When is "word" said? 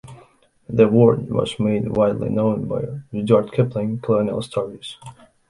0.87-1.29